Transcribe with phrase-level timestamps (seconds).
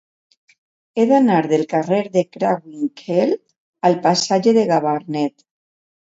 [0.95, 3.35] He d'anar del carrer de Craywinckel
[3.91, 5.49] al passatge de Gabarnet.